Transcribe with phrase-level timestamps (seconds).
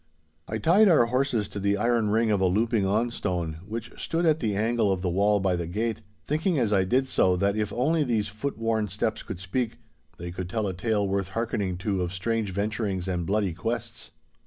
[0.47, 4.25] I tied our horses to the iron ring of a louping on stone which stood
[4.25, 7.55] at the angle of the wall by the gate, thinking as I did so that
[7.55, 9.77] if only these foot worn steps could speak,
[10.17, 14.09] they could tell a tale worth hearkening to of strange venturings and bloody quests.